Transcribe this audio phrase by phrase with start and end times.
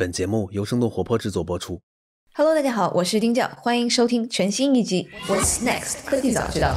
[0.00, 1.78] 本节目由生动活泼制作播出。
[2.32, 6.74] Hello，大家好，我是丁教，欢迎收听全新一集《What's Next 科技早知道》。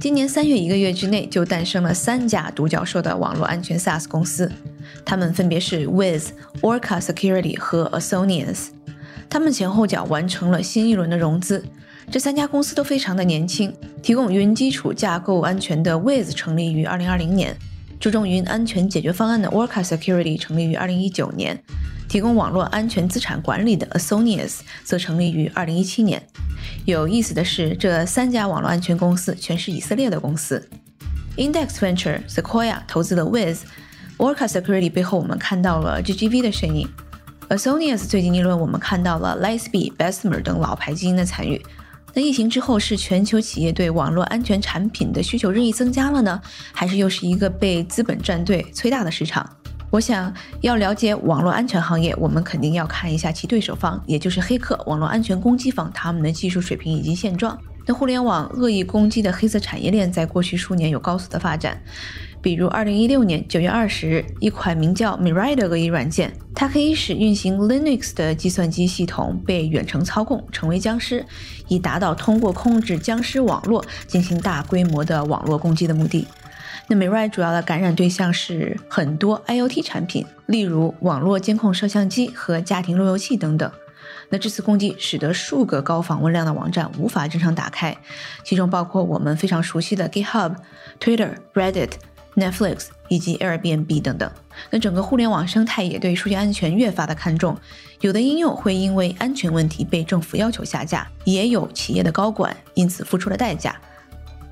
[0.00, 4.50] 今年三月一个月之内，就诞生了三家独角兽的网络安全 SaaS 公司，
[5.04, 6.32] 它们分别是 With、
[6.62, 8.70] Orca Security 和 Asonius。
[9.28, 11.64] 他们前后脚完成了新一轮的融资。
[12.10, 13.72] 这三家公司都非常的年轻。
[14.02, 17.56] 提供云基础架构安全的 With 成立于2020年，
[18.00, 21.62] 注重云安全解决方案的 Orca Security 成立于2019年，
[22.08, 26.22] 提供网络安全资产管理的 Asonius 则成立于2017年。
[26.86, 30.66] 有意思的是，这三家网络安全公司全是以色列的公司。
[31.36, 36.88] Index Venture、Sequoia 投资了 Wiz，Orca Security 背后我们看到了 GGV 的身影。
[37.50, 41.60] Asonius 最近一轮我们看到了 Lightspeed、Bessemer 等老牌基金的参与。
[42.14, 46.40] 那疫情之后，是全球企业对网络安全产品的需求日益增加了呢，
[46.72, 49.48] 还是又是一个被资本战队催大的市场？
[49.90, 57.58] 我想要了解网络安全行业，我们肯定要看一下其对手方，也就是黑客、网络安全攻击方他们的技术水平以及现状。
[57.86, 61.80] 那互联网恶意攻击的黑色产业链在过去数年有高速的发展。
[62.42, 71.26] 比如，二零一六年九月二十日，一款名叫 Mirai 的恶意软件，它可以使运行 Linux 的计算机系统被远程操控，成为僵尸，
[71.68, 76.26] 以达到通过控制僵尸网络进行大规模的网络攻击的目的。
[76.88, 83.70] 那 Mirai 主要的感染对象是很多 IoT 产品，例如网络监控摄像机和家庭路由器等等。
[84.30, 87.96] 那这次攻击使得数个高访问量的网站无法正常打开，
[88.44, 90.54] 其中包括我们非常熟悉的 GitHub、
[90.98, 91.90] Twitter、Reddit。
[92.36, 94.30] Netflix 以及 Airbnb 等等，
[94.70, 97.56] 那整个互联网生态也对数据安全越发的看重。
[98.00, 103.78] 有的应用会因为安全问题被政府要求下架，也有企业的高管因此付出了代价。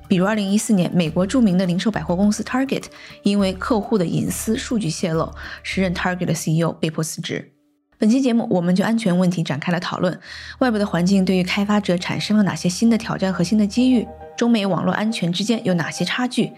[0.07, 2.85] 比如2014年，美国著名的零售百货公司 Target
[3.23, 7.51] 因为客户的隐私数据泄露，时任 Target 的 CEO 被迫辞职。
[7.97, 10.19] 本期节目我们就安全问题展开了讨论，
[10.59, 14.07] 外部的环境对于开发者产生了哪些新的挑战和新的机遇？
[14.39, 16.53] 中美网络安全之间有哪些差距？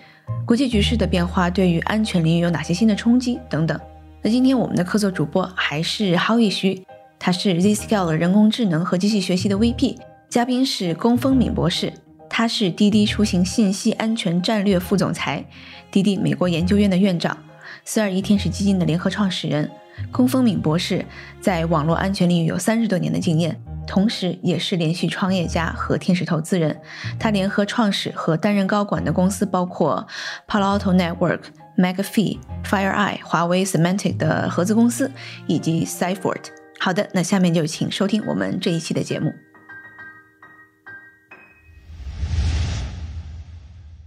[0.45, 3.79] 国际局势的变化对于安全领域有哪些新的冲击等等？
[4.21, 6.85] 那今天我们的客座主播还是 Howie 徐，
[7.17, 9.97] 他是 Zscaler 人工智能和机器学习的 VP，
[10.29, 11.91] 嘉宾是龚峰敏博士，
[12.29, 15.43] 他是滴滴出行信息安全战略副总裁，
[15.89, 17.35] 滴滴美国研究院的院长，
[17.83, 19.67] 四二一天使基金的联合创始人。
[20.11, 21.05] 龚峰敏博士
[21.39, 23.61] 在网络安全领域有三十多年的经验。
[23.87, 26.79] 同时，也是连续创业家和天使投资人。
[27.19, 30.07] 他联合创始和担任高管的公司包括
[30.47, 31.41] Palo Alto Network、
[31.77, 35.11] McAfee、FireEye、华为 Semantic 的合资公司，
[35.47, 36.51] 以及 Cyfort。
[36.79, 39.33] 好的，那下面就请收听我们这一期的节目。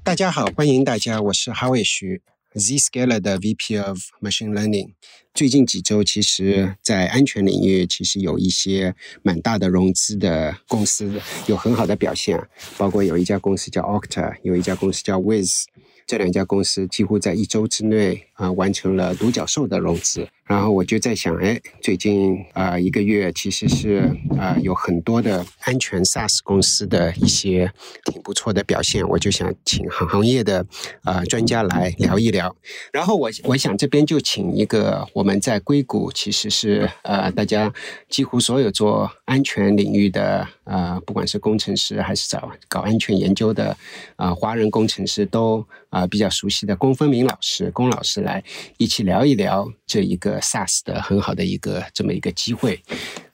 [0.02, 2.22] 大家好，欢迎大家，我是哈维徐。
[2.54, 4.90] Zscaler 的 VP of Machine Learning，
[5.34, 12.40] 最近几周其实，在安全领域其实有一些蛮大的融资的公司有很好的表现，
[12.78, 15.64] 包括有一家公司叫 Octa，有一家公司叫 Wiz，
[16.06, 20.28] 这两家公司几乎在一周之内啊、完成了独角兽的融资。
[20.46, 27.72] 然后我就在想，哎，最近啊、一个月其实是啊、有很多的安全 SaaS 公司的一些
[28.04, 30.64] 挺不错的表现，我就想请行行业的
[31.02, 32.54] 啊、专家来聊一聊。
[32.92, 37.72] 然后我我想这边就请一个我们在硅谷其实是呃大家
[38.08, 43.76] 几乎所有做安全领域的呃不管是工程师还是找搞安全研究的
[44.16, 48.42] 啊、华人工程师都啊、比较熟悉的龚峰明老师龚老师来
[48.78, 52.80] 一起聊一聊这一个 SaaS 的很好的一个这么一个机会。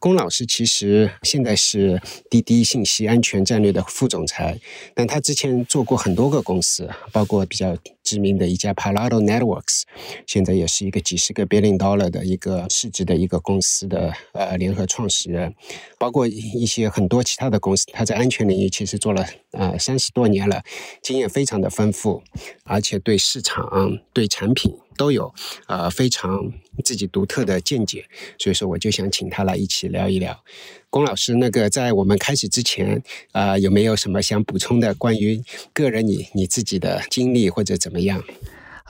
[0.01, 2.01] 龚老师其实现在是
[2.31, 4.59] 滴滴信息安全战略的副总裁，
[4.95, 9.83] 但他之前做过很多个公司，包括比较知名的一家 palato Networks，
[10.27, 15.55] 现在也是一个几十个 billion dollar 的一个市值的一个公司的呃联合创始人，
[15.99, 20.65] 包括一些很多其他的公司，他在安全领域其实做了呃三十多年了，
[21.03, 22.23] 经验非常的丰富，
[22.65, 24.79] 而且对市场对产品。
[24.97, 25.33] 都有
[25.67, 26.53] 呃非常
[26.85, 28.05] 自己独特的见解，
[28.39, 30.43] 所以说我就想请他来一起聊一聊。
[30.89, 33.03] 龚老师，那个在我们开始之前，
[33.33, 35.43] 呃，有没有什么想补充的关于
[35.73, 38.23] 个人你你自己的经历或者怎么样？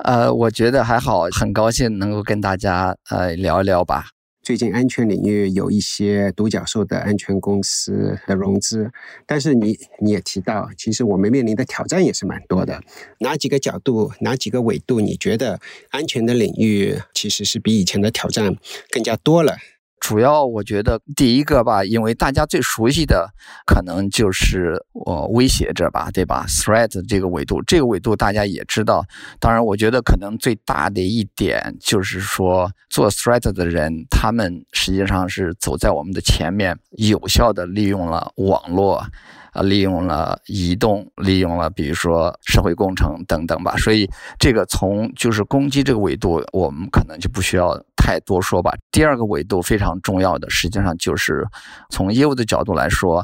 [0.04, 4.06] 呃，我觉得还好，很高兴能够跟大家呃聊一聊吧。
[4.42, 8.90] 最近安全领域有一些独角兽的安全公司的融资，
[9.26, 12.82] 但是你你也提到，其实我们面临的挑战也是蛮多的。
[13.18, 15.60] 哪几个角度、哪几个维度，你觉得
[15.90, 18.56] 安全的领域其实是比以前的挑战
[18.90, 19.58] 更加多了？
[20.00, 23.28] 主要我觉得第一个吧，因为大家最熟悉的
[23.66, 29.04] 可能就是我威胁者吧，对吧？threat 这个维度，这个维度大家也知道。
[29.38, 39.04] 当然，我觉得可能最大的一点就是说，做 threat 的人，他们实际上是走在我们的前面，有效的利用了网络。
[39.52, 44.08] 啊，利用了移动，利用了比如说社会工程等等吧，所以
[44.38, 48.72] 这个从就是攻击这个维度，我们可能就不需要太多说吧。
[48.90, 51.46] 第二个维度非常重要的，实际上就是
[51.90, 53.22] 从业务的角度来说，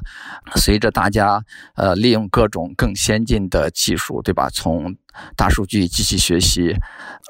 [0.56, 1.42] 随着大家
[1.74, 4.50] 呃利用各种更先进的技术，对吧？
[4.50, 4.94] 从
[5.34, 6.76] 大数据、机器学习，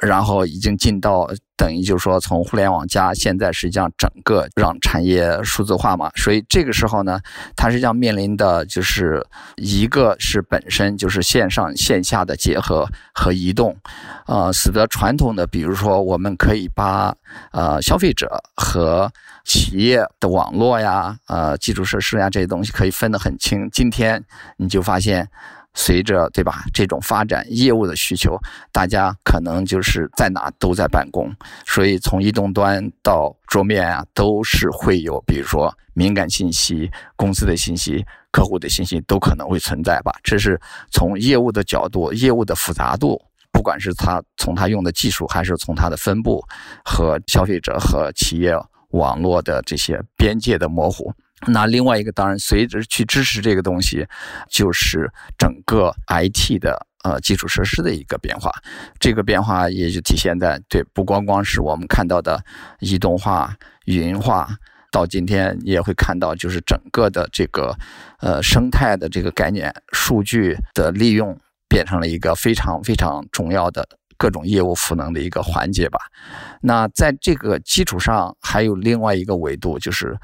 [0.02, 6.10] 然后已经进到等于就是说，从互联网加，现在实际上整个让产业数字化嘛。
[6.16, 7.20] 所以这个时候呢，
[7.54, 13.76] 它实际上面临的就是一个是本身就是线上线下的结合和移动，
[14.26, 17.14] 呃，使得传统的比如说我们可以把
[17.52, 19.10] 呃消费者和
[19.44, 23.68] 企业的网络呀、呃基础设施呀这些东西可以分得很清。
[23.70, 24.24] 今天
[24.56, 25.28] 你就发现。
[25.78, 28.40] 随着对吧这种发展，业务的需求，
[28.72, 31.30] 大家可能就是在哪都在办公，
[31.66, 40.10] 所以从移动端到桌面啊，都是会有，比如说敏感信息、公司的信息、客户的信息都可能会存在吧。
[40.22, 40.58] 这是
[40.90, 43.20] 从业务的角度，业务的复杂度，
[43.56, 46.44] 不管是它从它用的技术，还是从它的分布
[46.84, 48.52] 和消费者和企业
[48.90, 51.10] 网络的这些边界的模糊。
[51.46, 54.06] 那另外一个当然随着去支持这个东西，
[54.50, 58.52] 就是整个 IT 的呃基础设施的一个变化。
[59.00, 62.44] 这个变化也就体现在对不光光是我们看到的
[62.80, 63.56] 移动化、
[63.86, 64.48] 云化，
[64.92, 67.74] 到今天也会看到就是整个的这个
[68.20, 73.86] 呃生态的这个概念，数据的利用变成了一个非常非常重要的
[74.16, 75.98] 各种业务赋能的一个环节吧。
[76.60, 80.16] 那在这个基础上，还有另外一个维度就是。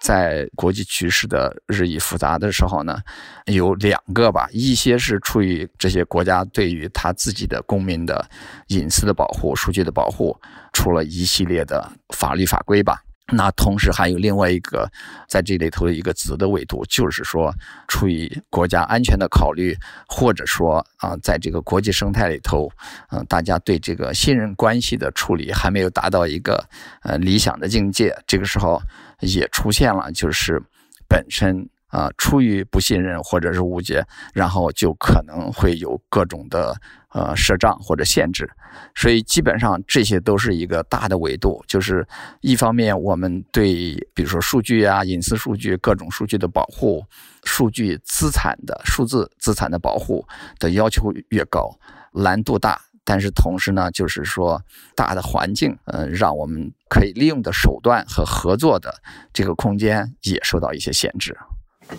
[0.00, 3.00] 在国际局势的日益复杂的时候呢，
[3.46, 8.24] 有两个吧，一些是出于这些国家对于他自己的公民的
[8.68, 10.40] 隐私的保护、数据的保护，
[10.72, 11.84] 出了一系列的
[12.14, 13.02] 法律法规吧。
[13.32, 14.90] 那同时还有另外一个
[15.28, 17.54] 在这里头的一个子的维度，就是说
[17.86, 19.76] 出于国家安全的考虑，
[20.08, 22.70] 或者说啊，在这个国际生态里头，
[23.10, 26.68] 嗯，大家对这个信任关系的处理还没有达到一个
[27.02, 28.80] 呃理想的境界，这个时候。
[29.20, 30.62] 也出现了，就是
[31.08, 34.00] 本身啊出于不信任或者是误解，
[34.32, 36.72] 然后就可能会有各种的
[37.10, 38.48] 呃设障或者限制，
[38.94, 42.06] 所以基本上这些都是一个大的维度，就是
[42.40, 47.04] 一方面我们对比如说数据啊、隐私数据、各种数据的保护、
[47.44, 50.26] 数据资产的数字资产的保护
[50.58, 51.78] 的要求越高，
[52.12, 52.80] 难度大。
[53.04, 54.62] 但是同时呢，就是说，
[54.94, 58.94] 大的环境，呃，让我们可以利用的手段和合作的
[59.32, 61.34] 这个空间也受到一些限制。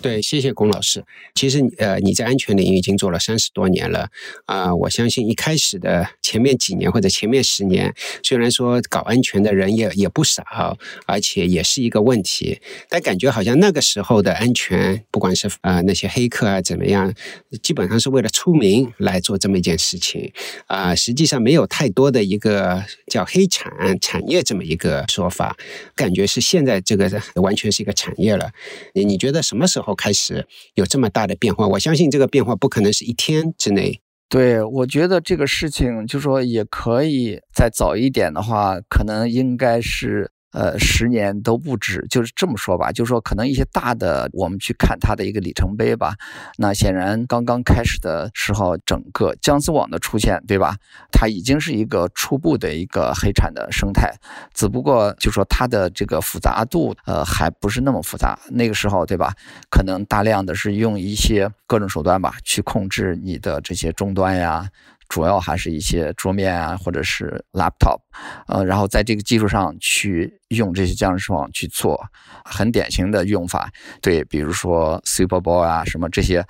[0.00, 1.04] 对，谢谢龚老师。
[1.34, 4.08] 其实，呃，你在安全领域已经做了三十多年了，
[4.46, 7.92] 啊，我相信一开始的前面几年或者前面十年，
[8.22, 17.12] 虽然说搞安全的人也也不少，而且也是一个问题，但感觉好像那个时候的安全，不管是啊那些黑客啊怎么样，
[17.60, 20.32] 基本上是为了出名来做这么一件事情，
[20.66, 25.56] 啊，实际上没有太多的一个叫黑产产业这么一个说法，
[25.94, 28.50] 感觉是现在这个完全是一个产业了。
[28.94, 29.79] 你你觉得什么时候？
[29.82, 34.00] 后开始有这么大的变化，我相信这个变化不可能是一天之内。
[34.28, 40.30] 对，我觉得这个事情就说也可以再早一点的话，可能应该是。
[40.52, 42.90] 呃，十年都不止，就是这么说吧。
[42.90, 46.14] 就是说，可能一些大的，我们去看它的一个里程碑吧。
[46.56, 50.76] 那显然，刚刚开始的时候，整个姜丝网的出现，对吧？
[51.12, 54.12] 它已经是一个初步的一个黑产的生态，
[54.52, 58.38] 只不过就说它的这个复杂度，呃，还不是那么复杂。
[58.50, 59.32] 那个时候，对吧？
[59.70, 64.68] 可能大量的是用一些各种手段吧，去控制你的这些终端呀。
[65.10, 67.98] 主要还是一些桌面啊，或者是 laptop，
[68.46, 72.00] 呃，然后在这个基础上去用这些僵尸网去做
[72.44, 73.68] 很典型的用法，
[74.00, 76.46] 对，比如说 Super Bowl 啊什么这些，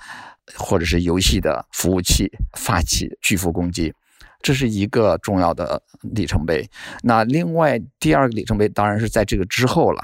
[0.55, 3.91] 或者是游戏的服务器发起巨幅攻击，
[4.43, 6.63] 这是一个重要的里程碑。
[7.01, 10.03] 那另外第二个里程碑当然是在这个之后了，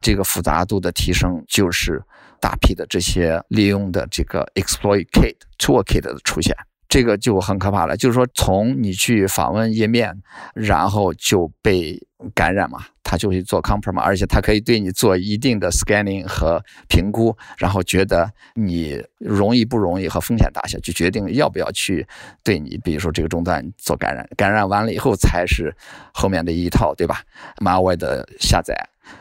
[0.00, 2.00] 这个复杂度的提升就是
[2.40, 6.54] 大批的这些利用的这个 exploit kit toolkit 的出现。
[6.88, 10.14] 这个就很可怕了，就是说，从你去访问页面，
[10.54, 12.00] 然后就被
[12.34, 12.78] 感染嘛，
[13.08, 22.06] 他就去做 compromise，而且他可以对你做一定的 scanning 和评估，然后觉得你容易不容易和风险大小，就决定要不要去
[22.44, 24.28] 对你，比如说这个终端做感染。
[24.36, 25.74] 感染完了以后，才是
[26.12, 27.22] 后面的一套，对吧
[27.64, 28.76] ？malware 的下载，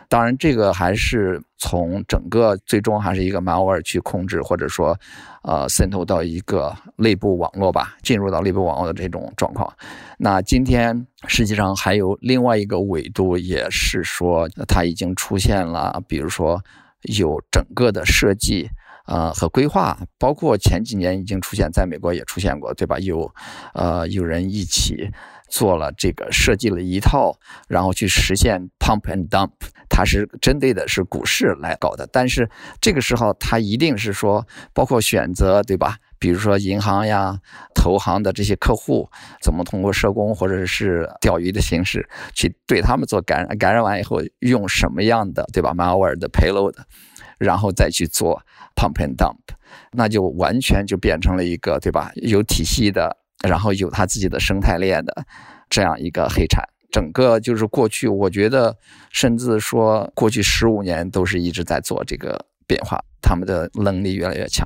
[0.09, 4.99] 当然，这个还是从整个最终还是一个 malware 去控制，或者说，
[5.43, 9.71] 呃，渗透到一个内部网络吧，进入到内部网络的这种状况。
[10.17, 16.61] 那今天实际上还有另外一个维度，也是说它已经出现了，比如说
[17.03, 18.69] 有整个的设计。
[19.07, 22.99] 啊，和规划，包括前几年已经出现在美国也出现过，对吧？
[22.99, 23.33] 有，
[23.73, 25.09] 呃，有人一起
[25.49, 27.37] 做了这个设计了一套，
[27.67, 29.51] 然后去实现 pump and dump，
[29.89, 32.07] 它是针对的是股市来搞的。
[32.11, 32.49] 但是
[32.81, 35.97] 这个时候，它一定是说，包括选择，对吧？
[36.19, 37.39] 比如说银行呀、
[37.75, 39.09] 投行的这些客户，
[39.41, 43.57] 怎么通过社工或者是钓鱼的形式去对他们做感染？
[43.57, 46.73] 感染完以后，用什么样的，对吧？malware 的 payload。
[47.39, 48.41] 然后再去做
[48.75, 49.37] pump and dump，
[49.91, 52.11] 那就完全就变成了一个对吧？
[52.15, 55.25] 有体系的，然后有它自己的生态链的
[55.69, 56.63] 这样一个黑产。
[56.89, 58.75] 整个就是过去，我觉得
[59.11, 64.65] 甚至说过去十五年都是一直在做这个变化，他们的能力越来越强。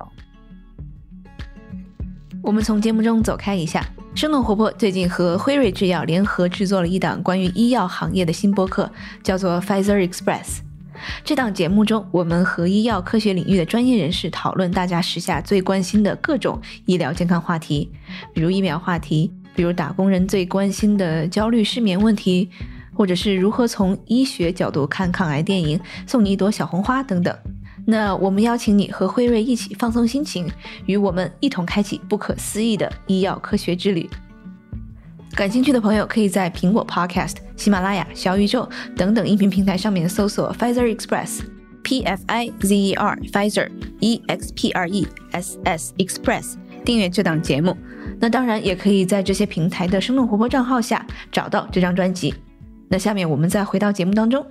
[2.43, 3.85] 我们从节目中走开一下，
[4.15, 8.91] 生动活泼最近和辉瑞制药联合制作了一档关于医药行业的新播客，
[9.23, 10.59] 叫做 Pfizer Express。
[11.23, 17.89] 这档节目中，我们和医药科学领域的专业人士讨论大家时下最关心的各种医疗健康话题，
[18.33, 22.49] 比如疫苗话题，比如打工人最关心的焦虑失眠问题，
[22.93, 27.35] 或者是如何从医学角度看抗癌电影《送你一朵小红花》等等。
[27.85, 30.47] 那我们邀请你和辉瑞一起放松心情，
[30.85, 34.07] 与我们一同开启不可思议的医药科学之旅。
[35.35, 43.69] 感兴趣的朋友可以在苹果 Podcast、喜马拉雅、小宇宙等等音频平台上面搜索 Pfizer Express（P F I Z E R Pfizer
[44.01, 47.75] E X P R E S S Express） 订阅这档节目。
[48.19, 52.33] 那当然也可以在这些平台的生动活泼账号下找到这张专辑。
[52.89, 54.45] 那下面我们再回到节目当中。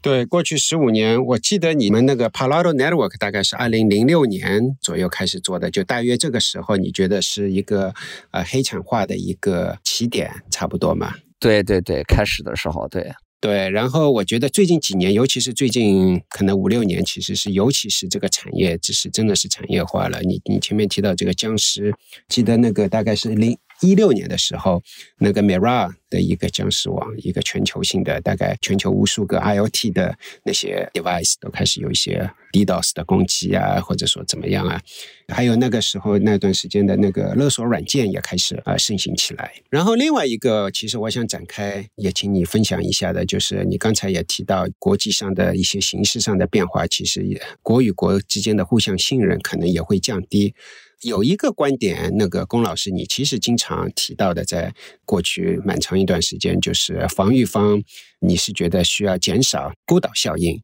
[0.00, 7.92] 对，过去十五年，我记得你们那个 Palo Network 大概是二零零六年左右开始做的，就大约这个时候，你觉得是一个
[8.30, 11.14] 呃黑产化的一个起点，差不多吗？
[11.40, 13.68] 对对对，开始的时候，对对。
[13.70, 20.20] 然后我觉得最近几年，尤其是最近可能五六年，其实是尤其是这个产业，只是真的是产业化了。
[20.22, 21.92] 你你前面提到这个僵尸，
[22.28, 23.58] 记得那个大概是零。
[23.80, 24.82] 一六年的时候，
[25.18, 34.80] 那个 Mira 的一个僵尸网，一个全球性的，大概全球无数个 IoT 的那些 device 都开始有一些 DDoS 的攻击啊，或者说怎么样啊？
[35.28, 39.52] 还有那个时候那段时间的那个勒索软件也开始啊盛行起来。
[39.68, 50.54] 然后另外一个，其实我想展开也请你分享一下的，就是你刚才也提到国际上的一些形式上的变化，其实也国与国之间的互相信任可能也会降低。
[51.02, 54.74] 有一个观点，那个龚老师，你其实经常提到的，在
[55.04, 57.82] 过去蛮长一段时间，就是防御方，
[58.20, 60.60] 你是觉得需要减少孤岛效应。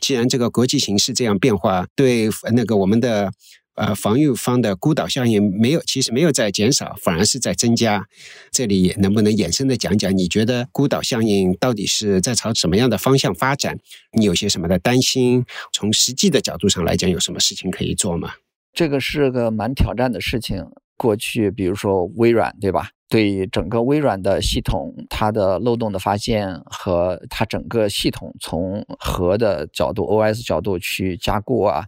[0.00, 3.30] 既然这个国际形势这样变化，对那个我们的
[3.76, 8.04] 呃防御方的孤岛效应没有，其实没有在减少，反而是在增加。
[8.50, 13.78] 这里能不能衍生的讲讲，你觉得孤岛效应到底是在朝什么样的方向发展？
[14.12, 15.44] 你有些什么的担心？
[15.72, 18.32] 从实际的角度上来讲，有什么事情可以做吗？
[18.76, 20.62] 这个是个蛮挑战的事情。
[20.98, 22.88] 过去，比如说微软，对吧？
[23.08, 31.84] 对整个微软的系统，它的漏洞的发现和它整个系统从核的角度、OS 角度去加固啊，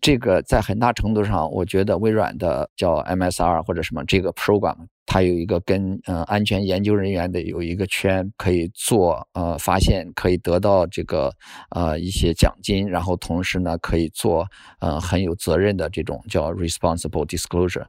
[0.00, 4.76] 这个在很大程度上，我觉得微软的叫 MSR 或者什么这个 program。
[5.06, 11.32] 它有一个跟呃安全研究人员的有一个圈可以做呃发现，可以得到这个
[11.70, 14.46] 呃一些奖金，然后同时呢可以做
[14.80, 17.86] 呃很有责任的这种叫 responsible disclosure。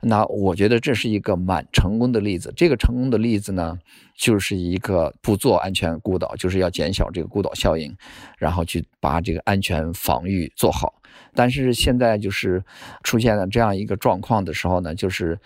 [0.00, 2.52] 那我觉得这是一个蛮成功的例子。
[2.54, 3.76] 这个成功的例子呢，
[4.16, 7.96] 就是一个不做安全孤岛，就是要减小这个孤岛效应，
[8.36, 10.94] 然后去把这个安全防御做好。
[11.34, 12.62] 但是现在就是
[13.02, 15.38] 出现了这样一个状况的时候呢，就是。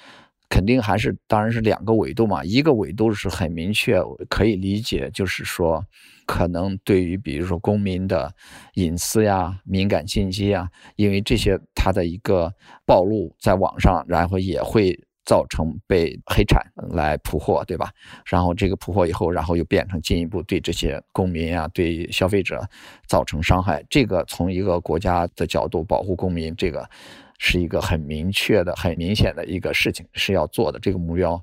[0.52, 2.44] 肯定还是，当然是两个维度嘛。
[2.44, 5.82] 一个维度是很明确，可以理解，就是说，
[6.26, 8.30] 可能对于比如说公民的
[8.74, 12.52] 隐私呀、敏感信息呀，因为这些它的一个
[12.84, 14.94] 暴露在网上，然后也会
[15.24, 17.90] 造成被黑产来捕获，对吧？
[18.26, 22.60] 然后这个捕获以后，然后又变成进一步对这些公民啊、对消费者
[23.08, 23.82] 造成伤害。
[23.88, 26.86] 这个从一个国家的角度保护公民，这个。
[27.44, 31.42] 是一个很明确的、很明显的一个事情是要做的这个目标，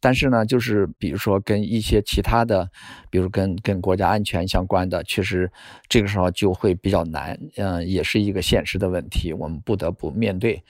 [0.00, 2.68] 但是呢，就是比如说跟一些其他的，
[3.10, 5.48] 比如跟跟国家安全相关的，确实
[5.88, 10.60] 这个时候就会比较难，嗯，也是一个现实的问题，我们不得不面对。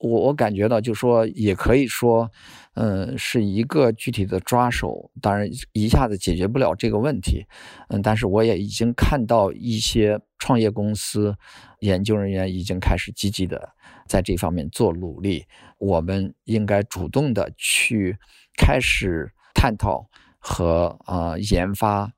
[0.00, 2.28] 我我感觉到，就说也可以说，
[2.74, 7.46] 嗯，是一个具体的抓手，当然一下子解决不了这个问题，
[7.88, 11.36] 嗯，但是我也已经看到一些创业公司
[11.78, 13.70] 研究人员已经开始积极的
[14.06, 15.44] 在这方面做努力，
[15.78, 18.16] 我们应该主动的去
[18.56, 20.08] 开始探讨
[20.38, 22.12] 和呃研发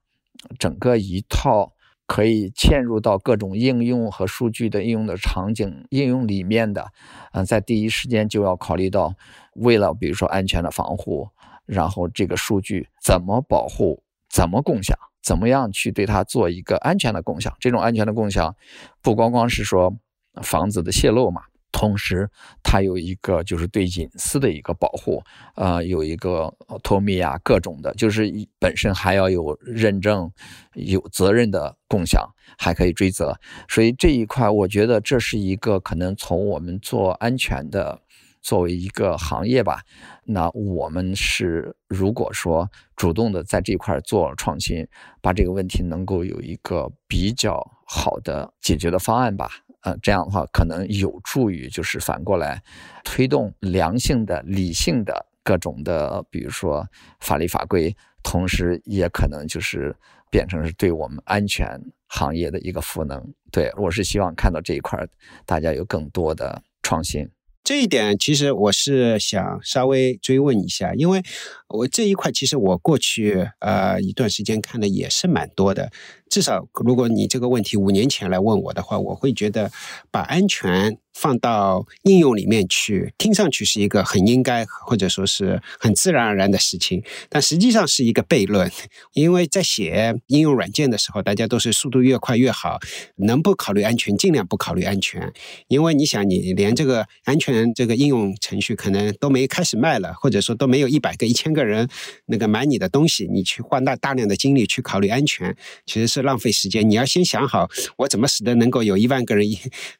[0.58, 1.72] 整个一套
[2.06, 6.92] 可以嵌入到各种应用和数据的应用的场景应用里面的，
[7.32, 9.14] 嗯，在第一时间就要考虑到。
[9.58, 11.30] 为了比如说安全的防护，
[11.64, 17.56] 然后这个数据怎么保护、怎么共享、怎么样去对它做一个安全的共享？
[17.58, 18.54] 这种安全的共享，
[19.00, 19.96] 不光光是说
[20.42, 21.40] 房子的泄露嘛，
[21.76, 22.26] 同时
[22.62, 25.22] 它有一个就是对隐私的一个保护，
[25.56, 26.50] 呃，有一个
[26.82, 30.32] 托密啊，各种的，就是本身还要有认证、
[30.72, 33.38] 有责任的共享，还可以追责。
[33.68, 38.00] 所以这一块，我觉得这是一个可能从我们做安全的。
[38.42, 39.80] 作为一个行业吧，
[40.24, 44.86] 那我们是如果说主动的在这块做创新，
[45.20, 49.50] 把这个问题能够有一个比较好的解决的方案吧，
[49.86, 52.60] 呃，这样的话可能有助于就是反过来
[53.04, 56.84] 推动良性的、理性的各种的，比如说
[57.20, 59.94] 法律法规，同时也可能就是
[60.28, 63.24] 变成是对我们安全行业的一个赋能。
[63.52, 64.98] 对我是希望看到这一块
[65.44, 67.24] 大家有更多的创新。
[67.66, 71.20] 这一点其实我是想稍微追问一下，因为
[71.66, 75.90] 我这一块其实我过去呃一段时间看的也是蛮多的。
[76.30, 79.72] 至少如果你这个问题五年前来问我的话，我会觉得
[80.12, 88.70] 把安全放到应用里面去，听上去是一个很应该或者说是很自然而然的事情，但实际上是一个悖论。
[89.14, 92.78] 因为在写应用软件的时候，大家都是速度越快越好，
[93.16, 95.32] 能不考虑安全尽量不考虑安全。
[95.68, 101.88] 因为你想，你连这个安全这个应用程序可能都没开始卖了，或者说都没有一百个、一千个人
[102.26, 105.56] 那个买你的东西，你去花那大量的精力去考虑安全，
[105.86, 106.26] 其实是。
[106.26, 106.90] 浪费时间。
[106.90, 109.46] 你要先想好，我怎么使得能够有一万个人、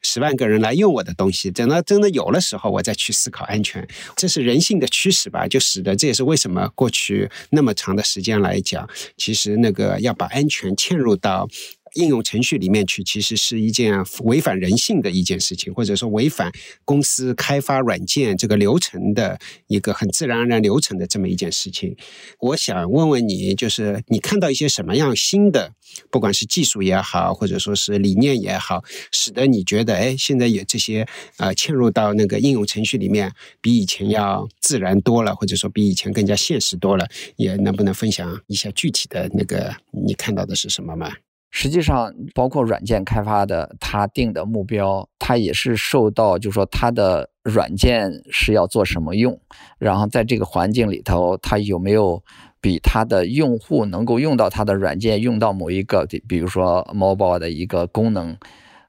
[0.01, 1.49] 十万个人来用我的东西。
[1.49, 3.87] 等到真的有了时候，我再去思考安全。
[4.15, 5.47] 这是人性的驱使吧？
[5.47, 11.47] 就使得这也是为什么过去那么长的时间来讲，其实那个要把安全嵌入到。
[11.95, 16.51] 应用程序里面去，其实是一件违反人性的一件事情，或者说违反
[16.85, 21.95] 公司开发软件这个流程的一个很自然而然流程的这么一件事情。
[22.39, 25.73] 我想问问你，就是你看到一些什么样新的，
[26.11, 41.11] 不管是技术也好，或者说是理念也好，使得你觉得，哎，现在有这些呃嵌入到那个应用程序里面，比以前要自然多了，或者说比以前更加现实多了，也能不能分享一下具体的那个你看到的是什么吗？
[41.49, 49.39] 实际上，包括软件开发的，他定的目标，他也是受到，就是说他的软件是要做什么用，
[49.79, 52.21] 然后在这个环境里头，他有没有
[52.59, 58.37] 比他的用户能够用到他的软件，用到某一个，比如说 mobile 的一个功能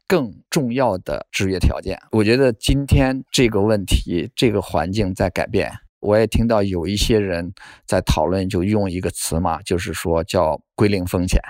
[0.06, 1.98] 更重要的制约条件。
[2.10, 5.70] 我觉得今天这个问题，这个环境在改变。
[6.00, 7.52] 我也听到有一些人
[7.86, 11.40] 在讨论，就用一个词嘛，就是说叫归零风险。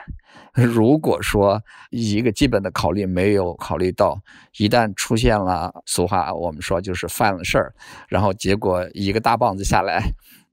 [0.54, 4.18] 如果说一个基本的考虑没有考虑到，
[4.56, 7.72] 一旦出现了俗话，我们说就是犯了事儿，
[8.08, 10.02] 然后结果一个大棒子下来，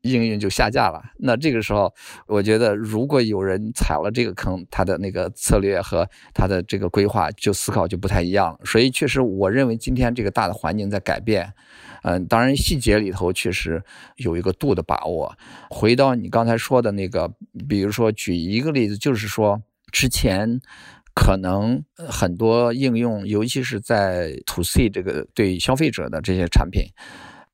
[0.01, 1.01] 应用就下架了。
[1.17, 1.91] 那这个时候，
[2.27, 8.59] 我觉得如果有人踩了这个坑，他的那个策略和他的这个规划就思考就不太一样了。
[8.63, 11.51] 所以，确实，我认为今天这个大的环境在改变。
[12.07, 13.83] 嗯，当然细节里头确实
[14.17, 15.35] 有一个度的把握。
[15.71, 17.33] 回到你刚才说的那个，
[17.67, 19.59] 比如说举一个例子，就是说
[19.91, 20.61] 之前
[21.15, 26.83] 可能很多应用，尤其是在 to C 这个对消费者的这些产品，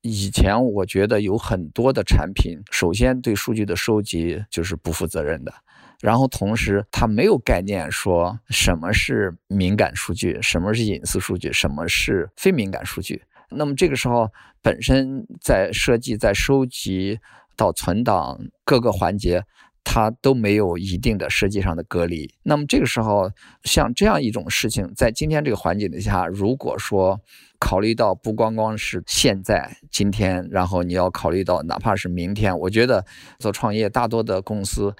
[0.02, 5.54] 以前我觉得有很多的产品，首先对数据的收集就是不负责任的，
[6.02, 13.22] 然后同时它没有概念说什么是敏感数据，什么是隐私数据，什么是非敏感数据。
[13.56, 17.18] 那么这个时候，本身在设计、在收集
[17.56, 19.42] 到存档各个环节，
[19.84, 22.32] 它都没有一定的设计上的隔离。
[22.42, 23.30] 那么这个时候，
[23.64, 27.20] 像这样一种事情，在今天这个环境底下，如果说
[27.58, 33.04] 考虑到不光光是现在、今天，然后你要考虑到哪怕是明天，我觉得
[33.38, 34.94] 做创业，大多的公司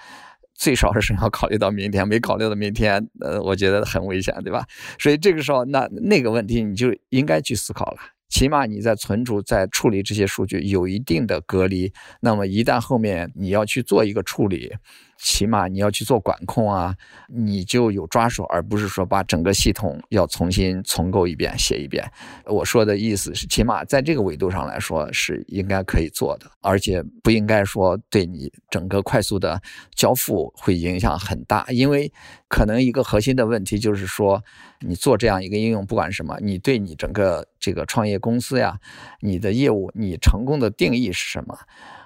[0.55, 4.65] 最少是要考虑到明天，没考虑到明天，呃，我觉得很危险，对吧？
[4.99, 7.99] 所以这个时候，那那个问题你就应该去思考了。
[8.33, 11.93] 起码你在存储、在处理这些数据有一定的隔离。
[12.19, 14.73] 那么一旦后面你要去做一个处理，
[15.23, 16.95] 起码你要去做管控啊，
[17.29, 22.05] 你就有抓手，而不是说把整个系统要重新重构一遍、写一遍。
[22.45, 29.63] 我说的意思是，起码在这个维度上来说是应该可以做的，而且不应该说对你整个快速的
[29.95, 32.13] 交付会影响很大，因为
[32.49, 34.43] 可能一个核心的问题就是说，
[34.81, 38.77] 你做这样一个应用，不管什么，你对你整个这个创业公司呀，
[39.21, 41.57] 你的业务，你成功的定义是什么？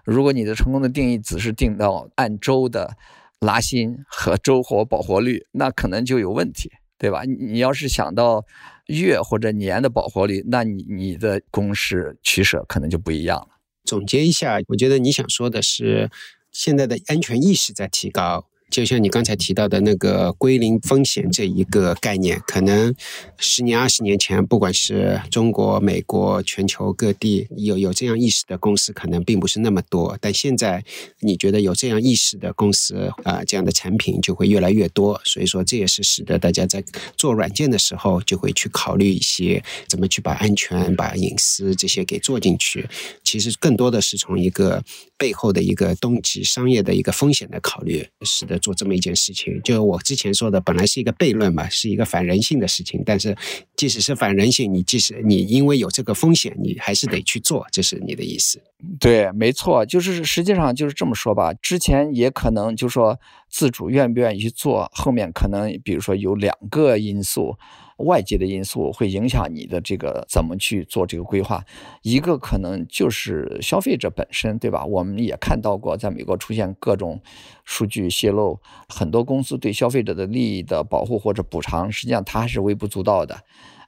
[0.06, 2.96] 如果你的成功的定义只是定到按周的
[3.40, 7.24] 拉新和周活保活率，那可能就有问题，对吧？
[7.24, 8.44] 你要是想到
[8.86, 13.48] 月或者年的保活率，那你你的公式取舍可能就不一样了。
[13.84, 16.08] 总结一下，我觉得你想说的是，
[16.52, 18.46] 现在的安全意识在提高。
[18.68, 22.92] 就像你刚才提到的那个归零风险这一个概念，可能
[23.38, 30.18] 十年、二十年前，不管是中国、美国、全球各地有有这样意识的公司，可能并不是那么多。
[30.20, 30.84] 但现在，
[31.20, 35.18] 你觉得有这样意识的公司啊，这样的产品就会越来越多。
[35.24, 36.82] 所以说，这也是使得大家在
[37.16, 42.86] 做软件的时候，就会去考虑一些怎么去把安全、把隐私这些给做进去。
[43.22, 44.82] 其实更多的是从一个
[45.16, 48.55] 背后的一个动机、商业的一个风险的考虑，使得。
[48.58, 53.02] 做这么一件事情，就我之前说的，本来是一个悖论嘛，是一个反人性的事情。
[53.04, 53.36] 但是，
[53.76, 58.60] 即使是反人性，你即使你因为有这个风险，你还是得去做，这是你的意思。
[59.00, 61.52] 对，没错，就是实际上就是这么说吧。
[61.54, 63.18] 之前也可能就说
[63.50, 67.56] 自主愿不愿意去做，后面可能比如说有两个因素。
[67.98, 71.64] 外界的因素会影响你的这个怎么去做这个规划，
[72.02, 74.84] 一个可能就是消费者本身，对吧？
[74.84, 77.20] 我们也看到过，在美国出现各种
[77.64, 83.36] 数据泄露，很多公司对消费者的利益的保护或者补偿，实际上它还是微不足道的。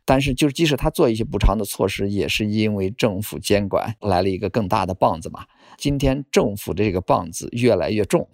[0.04, 5.44] 但是，就是即使他做一些补偿的措施，也是因为政府监管来了一个更大的棒子嘛。
[5.76, 8.26] 今天政府这个棒子越来越重，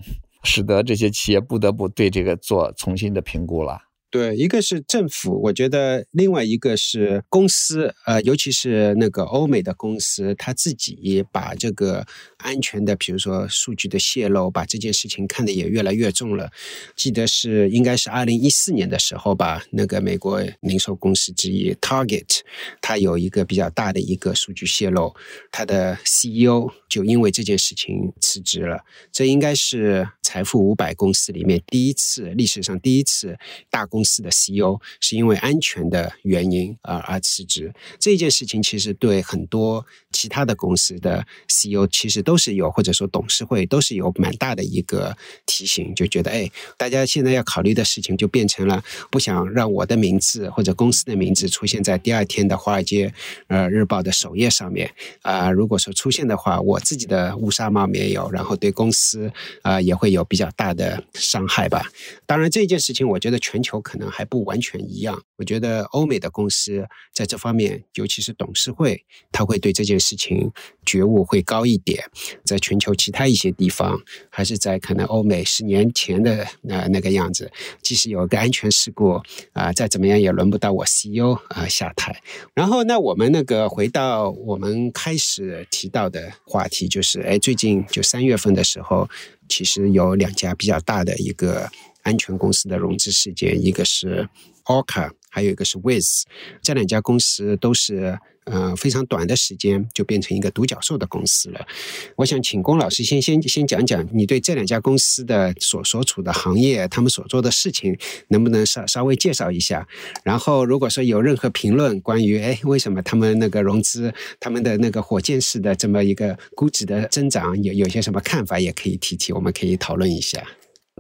[0.45, 3.81] 使得这些企业不得不对这个做重新的评估了。
[4.15, 12.07] 对，一个是政府，我觉得另外一个是公司，呃，尤其是那个欧美的公司，他自己把这个
[12.45, 16.53] 安全的，比如说数据的泄露，把这件事情看得也越来越重了。
[16.95, 22.43] 记得是应该是二零一四年的时候吧，那个美国零售公司之一 Target，
[22.81, 25.13] 它有一个比较大的一个数据泄露，
[25.51, 28.85] 它的 CEO 就因为这件事情辞职了。
[29.11, 33.37] 这应该是财富五百公司里面第一次，历史上第一次
[33.69, 34.05] 大公。
[34.05, 45.17] 司的 CEO 是因为安全的原因而而辞职，这件事情其实对很多其他的公司的 CEO 其实都都是有，或者说董事会都是有蛮大的一个
[45.47, 53.15] 提醒，就觉得哎，大家现在要考虑的事情就变成了不想让我的名字或者公司的名字出现在第二天的华尔街
[53.47, 54.91] 呃日报的首页上面
[55.23, 55.49] 啊。
[55.49, 59.31] 如果说出现的话，我自己的乌纱帽没有，然后对公司
[59.63, 61.87] 啊也会有比较大的伤害吧。
[62.27, 63.81] 当然这件事情，我觉得全球。
[63.85, 65.23] 可能还不完全一样。
[65.37, 70.51] 我觉得欧美的公司在这方面，尤其是董事会，他会对这件事情
[70.85, 72.05] 觉悟会高一点。
[72.45, 77.51] 在全球其他一些地方，还是在可能欧美十年前的那那个样子。
[77.83, 79.21] 即使有个安全事故
[79.53, 82.21] 啊，再怎么样也轮不到我 CEO 啊下台。
[82.55, 89.09] 然后，那我们那个回到我们开始提到的话题，就是哎，最近就三月份的时候，
[89.49, 91.71] 其实有两家比较大的一个。
[92.05, 94.29] 安全公司的融资事件，一个是
[94.67, 96.23] Orca，还有一个是 Wiz，
[96.63, 101.67] 这两家公司都是呃非常短的时间就变成一个独角兽的公司了。
[102.15, 109.89] 我想请龚老师先先先讲讲你对这两家公司的所所处的行业，他们所做的事情，能不能稍稍微介绍一下？
[110.23, 120.47] 然后如果说有任何评论关于哎为什么他们那个融资，他们的那个火箭式的这么一个估值的增长，有有些什么看法，也可以提提，我们可以讨论一下。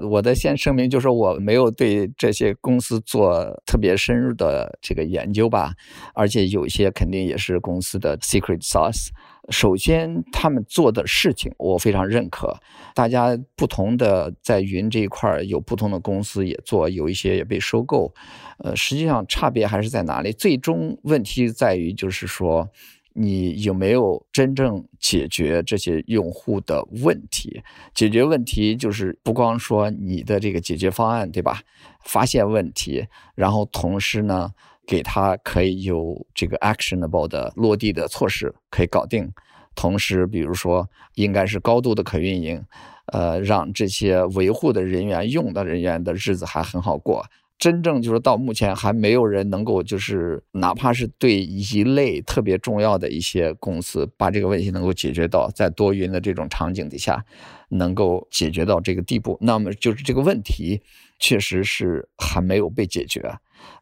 [0.02, 5.72] 我的先声明，就是我没有对这些公司做特别深入的这个研究吧，
[6.14, 9.08] 而且有一些肯定也是公司的 secret sauce。
[9.50, 12.58] 首先，他们做的事情我非常认可。
[12.94, 18.12] 大家不同的在云这一块有不同的公司也做，有一些也被收购。
[18.58, 20.32] 呃，实际上差别还是在哪里？
[20.32, 22.68] 最终问题在于，就是说。
[23.16, 27.62] 你有没有真正解决这些用户的问题？
[27.94, 31.60] 解决问题就是不光说你的这个解决方案，对吧？
[32.04, 34.52] 发现问题，然后同时呢，
[34.86, 39.32] 给他可以有这个 actionable 的落地的措施可以搞定。
[39.76, 42.64] 同时，比如说应该是高度的可运营，
[43.06, 47.24] 呃，让这些维护的人员、用的人员的日子还很好过。
[47.58, 57.24] 真正就是到目前还没有人能够就是哪怕是对一类特别重要的一些公司把这个问题能够解决到在多云的这种场景底下
[57.70, 60.82] 能够解决到这个地步，那么就是这个问题
[61.18, 63.32] 确实是还没有被解决。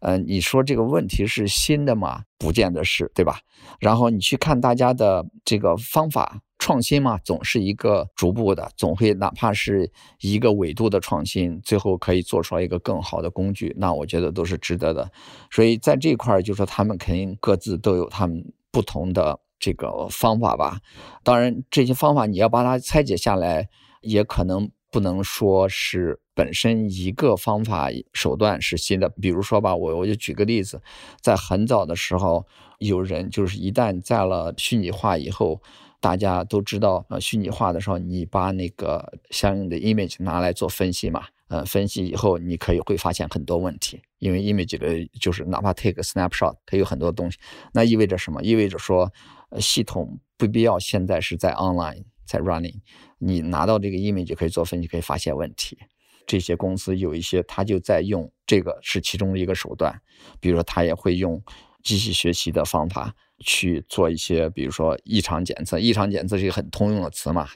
[0.00, 2.22] 呃，你说这个问题是新的吗？
[2.38, 3.40] 不见得是，对吧？
[3.80, 15.10] 然后你去看大家的这个方法创新嘛，总是一个逐步的，总会哪怕是一个纬度的创新，最后可以做出来一个更好的工具，那我觉得都是值得的。
[15.50, 20.78] 所以在这块儿，就说他们肯定各自都有他们不同的这个方法吧。
[21.24, 23.68] 当然，这些方法你要把它拆解下来，
[24.00, 26.20] 也可能不能说是。
[26.34, 30.80] 本身一个方法手段是新的，比如说吧，我我就举个例子，
[31.20, 32.46] 在很早的时候，
[32.78, 35.60] 有人就是一旦在了虚拟化以后，
[36.02, 47.38] 大家都知道，呃，虚拟化的时候，你把那个相应的 image 拿来做分析嘛，呃，分析以后你可以会发现很多问题，因为 image 的就是哪怕 take snapshot，它有很多东西，
[47.72, 48.42] 那意味着什么？
[48.42, 49.12] 意味着说，
[49.60, 52.80] 系统不必要现在是在 online 在 running，
[53.18, 55.78] 你拿到这个 image 可以做分析，可以发现问题。
[56.26, 60.00] 这些公司有一些，他就在用这个是其中的一个手段，
[60.40, 61.40] 比如说他也会用
[61.84, 65.78] 机器学习的方法去做一些，比如说异常检测。
[65.78, 67.46] 异常检测是一个很通用的词嘛，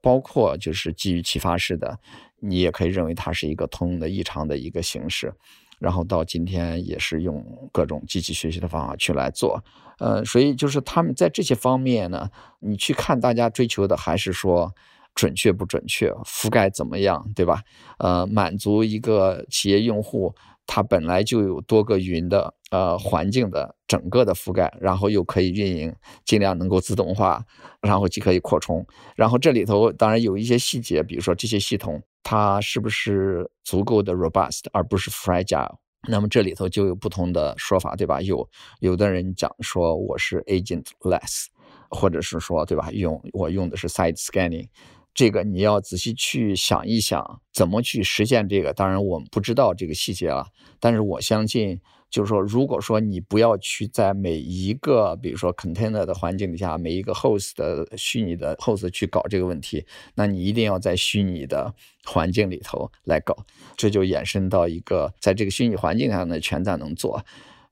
[0.00, 1.98] 包括就是基于启发式的，
[2.38, 5.34] 你也可以认为它是一个通用的异常的一个形式。
[5.80, 9.64] 然后到今天也是用各种机器学习的方法去来做，
[9.98, 14.72] 呃，所以就是他们在这些方面呢，你去看大家追求的还是说。
[15.12, 17.62] 准确不准确，覆盖怎么样，对吧？
[17.98, 20.32] 呃，满足一个企业用户，
[20.68, 25.92] 它本来就有多个云的呃环境的整个的覆盖，然后又可以运营，
[26.24, 27.44] 尽量能够自动化，
[27.80, 28.86] 然后既可以扩充。
[29.16, 35.74] 然后这里头当然有一些细节，比如说这些系统它是不是足够的 robust，而不是 fragile。
[36.06, 38.20] 那么这里头就有不同的说法，对吧？
[38.20, 38.48] 有
[38.78, 41.46] 有的人讲说我是 agentless，
[41.88, 42.92] 或者是说对吧？
[42.92, 44.68] 用我用的是 side scanning。
[45.12, 48.72] 这个你要仔细去想一想，怎么去实现这个？
[48.72, 50.46] 当然我们不知道这个细节了，
[50.78, 61.72] 但是我相信，就是说，如果说你不要去在每一个，比如说 container 的环境底下，每一个 host 的虚拟的 host 去搞这个问题，那你一定要在虚拟的
[62.04, 63.36] 环境里头来搞，
[63.76, 67.24] 这就延伸到一个在这个虚拟环境上的全在能做。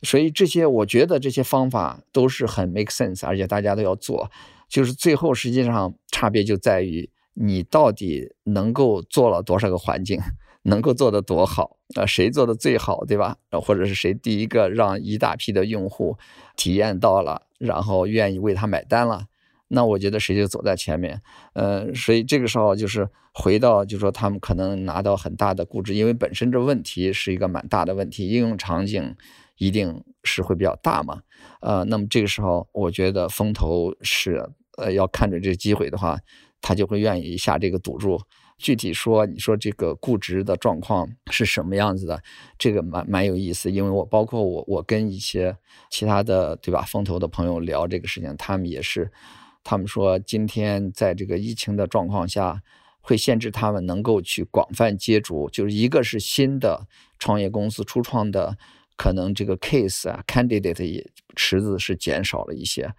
[0.02, 4.30] 所以这些，我觉得这些方法都是很 make sense，而且大家都要做，
[4.68, 7.10] 就是最后实际上差别就在于。
[7.40, 10.18] 你到底能够做了多少个环境，
[10.68, 11.76] 能够做得多好？
[11.96, 13.36] 呃，谁做的最好，对吧？
[13.50, 16.16] 或者是谁第一个让一大批的用户
[16.56, 19.26] 体验到了，然后愿意为他买单了？
[19.68, 21.20] 那我觉得谁就走在前面。
[21.54, 29.16] 呃，所以这个时候就是回到，就说他们可能拿到很大的估值，因为本身这问题是一个蛮大的问题，应用场景
[29.56, 31.22] 一定是会比较大嘛。
[31.60, 36.18] 呃，那么这个时候我觉得风投是呃要看准这个机会的话。
[36.60, 38.20] 他就会愿意下这个赌注。
[38.58, 42.20] 具体说，你说这个估值的状况是什么样子的？
[42.58, 45.56] 这个蛮蛮有意思，因为我包括我，我跟一些
[45.90, 49.10] 其他的对吧风投的朋友聊这个事情，他们也是，
[49.62, 52.60] 他们说今天在这个疫情的状况下，
[53.00, 56.86] 会限制他们能够去广泛接触，就是一个是新的
[57.18, 58.58] 创业公司初创的，
[58.96, 62.92] 可能这个 case 啊 candidate 也池子是减少了一些。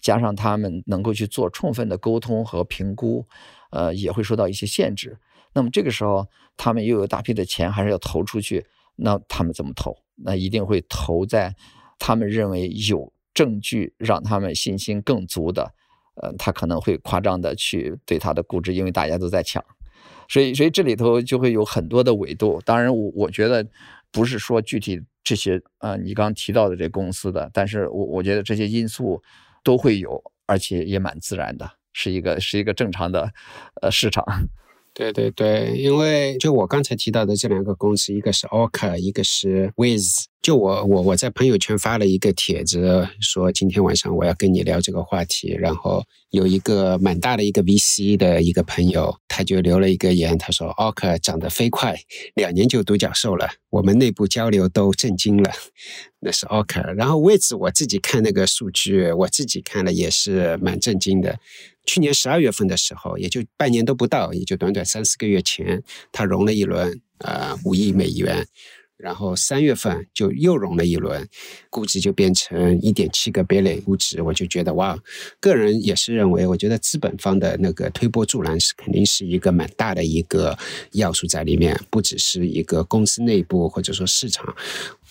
[0.00, 3.24] 加上他们能够去做充分的沟通和评估，
[3.72, 5.18] 呃，也会受到一些限制。
[5.52, 8.64] 那么这个时候，他们又有大批的钱，还是要投出去，
[8.96, 9.96] 那他们怎么投？
[10.14, 11.54] 那一定会投在
[11.98, 15.74] 他们认为有证据让他们信心更足的，
[16.14, 19.64] 呃，他可能会夸张的去对他的估值，因为大家都在抢，
[20.28, 22.62] 所以，所以这里头就会有很多的维度。
[22.64, 23.66] 当然，我我觉得
[24.10, 29.22] 不是说具体这些，呃，你刚提到的这公司的，但是我我觉得这些因素。
[29.64, 33.32] 都会有，而且也蛮自然的，是一个是一个正常的，
[33.80, 34.24] 呃，市场。
[34.94, 40.24] 对对对，因为就我刚才提到的这两个公司，一个是 Orca，一个是 Wiz。
[40.42, 45.54] 就我我我在朋友圈发了一个帖子，说今天晚上我要跟你聊这个话题。
[45.56, 51.96] 然后有一个蛮大的一个 VC 的一个朋友，他就留了一个言，他说 o k 长得飞快，
[52.34, 55.52] 两年就独角兽了，我们内部交流都震惊了。
[56.18, 56.82] 那是 o k。
[56.96, 61.38] 然后 Wiz 我自己看那个数据，我自己看了也是蛮震惊的。
[61.86, 68.44] 去年十二月份的时候，也就半年都不到，也就短短三四个月前，他融了一轮，呃，五亿美元。
[69.02, 71.28] 然后三月份就又融了一轮，
[71.68, 74.96] 估值就变成一点七个 billion 估值，我就觉得哇，
[75.40, 80.56] 个人也是认为，我觉得资本方的那个推波助澜是肯定是一个蛮大的一个
[80.92, 84.54] 要素在里面，不只是一个公司内部或者说市场。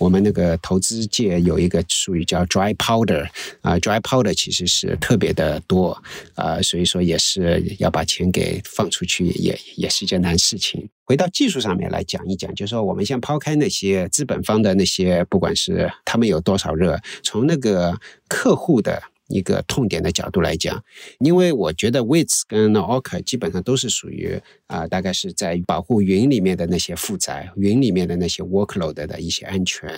[0.01, 3.23] 我们那个投资界有一个术语叫 dry powder，
[3.61, 5.95] 啊，dry powder 其实是特别的多，
[6.33, 10.89] 啊，所以说也是要把钱给放出去，也也是一件难事情。
[11.05, 17.95] 回到技术上面来讲一讲，就是说我们先抛开那些资本方的那些，不管是他们有多少热，从那个
[18.27, 19.03] 客户的。
[19.31, 20.83] 一个痛点的角度来讲，
[21.19, 29.89] 因为我觉得 w i t s 跟 Orca 基本上都是属于啊，大概是在保护云里面的那些负载，云里面的那些 workload 的一些安全。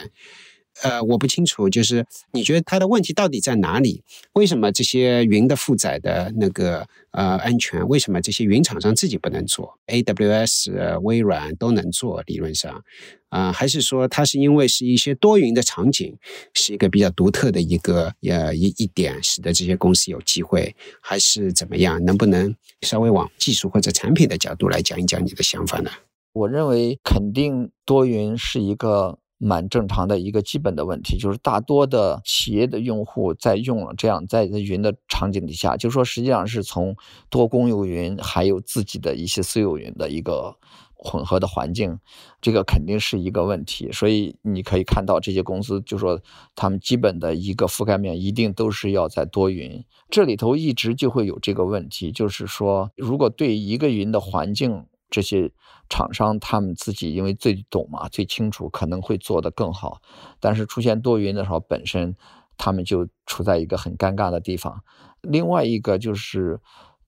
[0.81, 4.03] 呃，我不清楚，就是你觉得它的问题到底在哪里？
[4.33, 12.83] 为什么这些云的负载的那个呃安全，为什么这些云厂商自己不能做？AWS、微软都能做，理论上
[13.29, 16.17] 啊，还是说它是因为是一些多云的场景，
[16.53, 22.03] 是一个比较独特的一个呃一一点，使得这些公司有机会，还是怎么样？
[22.03, 25.91] 能不能稍微往技术或者产品的角度来讲一讲你的想法呢？
[26.33, 29.19] 我认为肯定多云是一个。
[29.37, 36.95] 蛮正常的一个基本的问题，就是大多的企业的用户在用了这样在云的场景底下，就说实际上是从
[37.29, 40.55] 多公有云还有自己的一些私有云的一个
[40.95, 41.99] 混合的环境，
[42.39, 43.91] 这个肯定是一个问题。
[43.91, 46.21] 所以你可以看到这些公司，就说
[46.55, 55.51] 他们基本的一个覆盖面一定都是要在多云，这里头一直就会有这个问题，就是说如果对一个云的环境这些。
[55.89, 60.01] 厂商他们自己因为最懂嘛，最清楚，可能会做得更好。
[60.39, 62.15] 但是出现多云的时候，本身
[62.57, 64.83] 他们就处在一个很尴尬的地方。
[65.21, 66.59] 另外一个就是，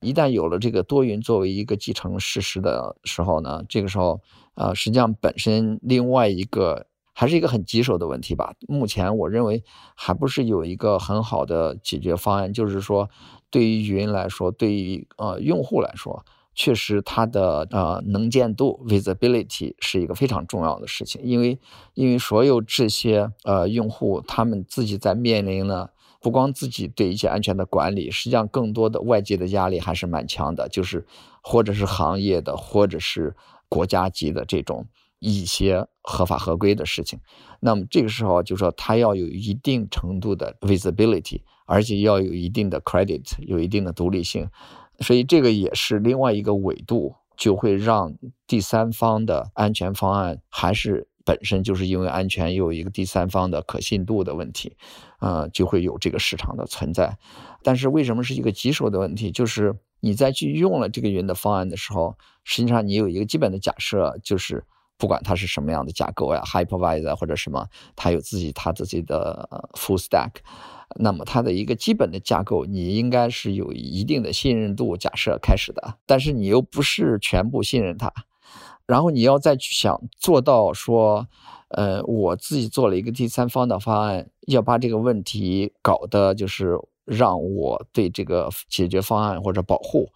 [0.01, 4.21] 一旦有了这个多云作为一个继承事实的时候呢，这个时候，
[4.53, 8.53] 呃，实际上本身另外一个还是一个很棘手的问题吧。
[8.67, 9.63] 目前我认为
[9.95, 13.09] 还不是有一个很好的解决方案，就是说，
[13.49, 16.23] 对于云来说，对于呃用户来说。
[16.55, 21.59] 确实，它的呃能见度 （visibility） 是一个非常重要的事情，因为
[21.93, 25.89] 因为所有这些呃用户，他们自己在面临呢，
[26.21, 31.05] 不光自己对一些安全的管理，实际上更多的外界的压力还是蛮强的，就是
[31.43, 33.35] 或者是行业的，或者是
[33.67, 34.87] 国家级的这种
[35.19, 37.19] 一些合法合规的事情。
[37.59, 44.47] 那么这个时候就说，它要有一定程度的 visibility，而且要有一定的 credit，有一定的独立性。
[44.99, 48.15] 所以这个也是另外一个维度，就会让
[48.47, 54.77] 第三方的安全方案还是本身就是因为安全有一个第三方的可信度的问题，
[55.17, 57.17] 啊，就会有这个市场的存在。
[57.63, 59.31] 但是为什么是一个棘手的问题？
[59.31, 64.63] 就是你在去用了这个云的方案的时候，实际上你有一个基本的假设，就是
[64.97, 70.31] 不管它是什么样的架构呀，hypervisor 或者什么，它有自己它自己的 full stack。
[70.97, 78.13] 那么它的一个基本的架构，你应该是有一定的信任度假设开始的，但是你又不是全部信任它，
[78.85, 81.27] 然后你要再去想做到说，
[81.69, 90.09] 呃，我自己做了一个第三方的方案，要把这个问题搞得就是让我对这个解决方案或者保护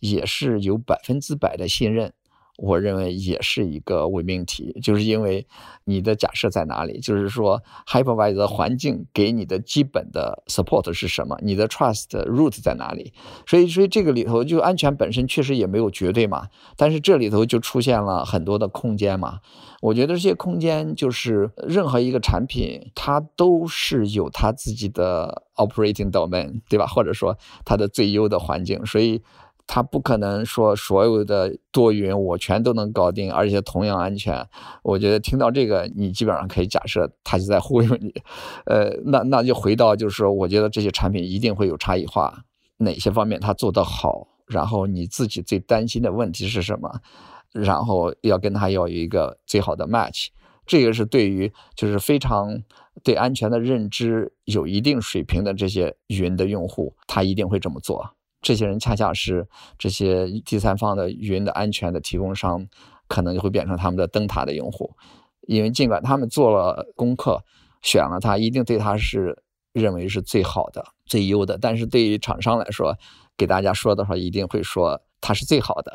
[0.00, 2.12] 也是有百分之百的信任。
[2.56, 5.44] 我认为也是一个伪命题，就是因为
[5.84, 7.00] 你的假设在哪里？
[7.00, 11.36] 就是说，hypervisor 环境给你的基本的 support 是什么？
[11.42, 13.12] 你的 trust root 在哪里？
[13.44, 19.40] 所以，所以这个里头就安全本身确实也没有绝对嘛，但是这里头就出现了很多的空间嘛。
[19.82, 26.86] 我觉得这些空间就是任何一个产品，它都是有它自己的 operating domain，对吧？
[26.86, 29.20] 或者说它的最优的环境，所以。
[29.66, 34.46] 他不可能说所有的多云我全都能搞定，而且同样安全。
[34.82, 38.12] 我觉得听到这个，你基本上可以假设他就在忽悠你。
[38.66, 42.44] 呃，那那就回到就是说，我觉得这些产品一定会有差异化，
[42.76, 47.00] 哪些方面他做得好，然后你自己最担心的问题是什么，
[47.52, 50.28] 然后要跟他要有一个最好的 match。
[50.66, 52.62] 这个是对于就是非常
[53.02, 58.14] 对安全的认知有一定水平的这些云的用户，他一定会这么做。
[58.44, 62.68] 这些人恰恰是这些第三方的云的安全的提供商，
[63.08, 64.94] 可能就会变成他们的灯塔的用户，
[65.46, 67.42] 因为尽管他们做了功课，
[67.80, 71.56] 选了它，一定对它是认为是最好的、最优的。
[71.56, 72.94] 但是对于厂商来说，
[73.34, 75.94] 给大家说的话，一定会说它是最好的。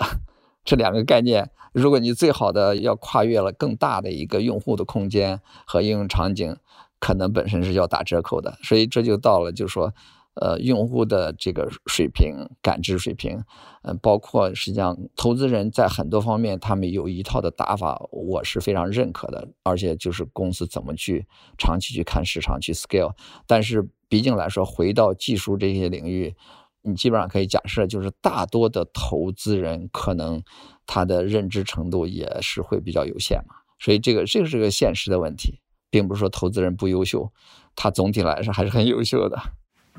[0.66, 6.58] 这两个概念，如果你最好的要跨越了更大的一个用户的空间和应用场景，
[7.00, 8.58] 可能本身是要打折扣的。
[8.64, 9.94] 所以这就到了，就是说。
[10.42, 13.44] 呃用户的这个水平、感知水平，
[13.84, 19.48] 嗯，包括实际上投资人在很多方面他们有一套的打法，我是非常认可的。
[19.64, 23.14] 而且就是公司怎么去长期去看市场去 scale，
[23.46, 26.36] 但是毕竟来说，回到技术这些领域，
[26.82, 30.42] 你基本上可以假设，就是大多的投资人可能
[30.88, 33.56] 他的认知程度也是会比较有限嘛。
[33.78, 35.60] 所以这个这个是个现实的问题，
[35.90, 37.32] 并不是说投资人不优秀，
[37.76, 39.38] 他总体来说还是很优秀的。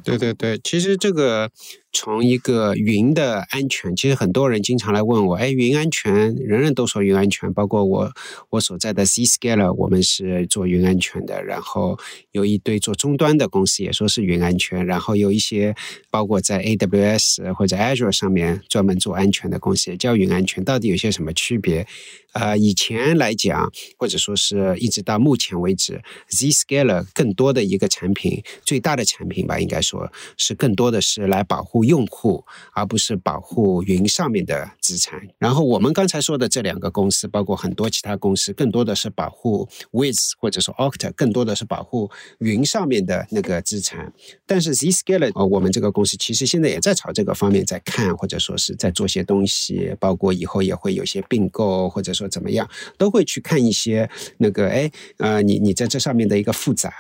[0.05, 1.51] 对对对，其实这个
[1.93, 8.13] 从一个云的安全，其实很多人经常来问我，哎，云安全，人人都说云安全，包括我
[8.51, 11.99] 我所在的 Zscaler，我们是做云安全的，然后
[12.33, 15.75] 有一堆做终端的公司也说是云安全，然后有一些
[16.11, 21.87] 包括在 AWS 或者 Azure 上面专门做安全的公司也叫云安全，到底有些什么区别？
[22.33, 23.69] 呃，以前来讲，
[23.99, 35.21] 或者说是一直到目前为止，Zscaler 更多的一个产品，最大的产品吧，应该说是更多的是来保护用户，而不是保护云上面的资产。
[35.39, 44.13] 然后我们刚才说的这两个公司，包括很多其他公司，更多的是保护 Wiz 或者说 Octa，更多的是保护云上面的那个资产。
[44.47, 52.69] 但是 Zscaler，呃，我们这个公司其实现在也在朝这个方面在看，或者说是在做些东西，包括以后也会有些并购，或者说怎么样，
[52.99, 54.09] 都会去看一些
[54.39, 56.91] 那个，哎，呃，你你在这上面的一个负载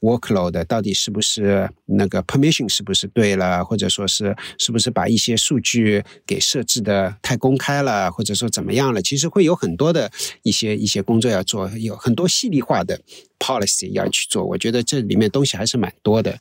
[0.00, 9.00] workload 到底是不是那个 permission 是不是对了，或者说是是不是把一些数据给设置的太公开了，或者说怎么样了？
[9.00, 10.10] 其实会有很多的
[10.42, 13.00] 一些一些工作要做，有很多细粒化的
[13.38, 14.44] policy 要去做。
[14.44, 16.38] 我觉得这里面东西还是蛮多的。